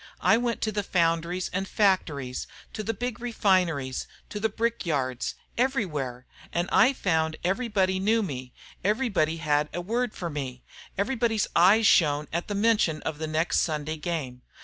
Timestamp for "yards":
4.83-5.35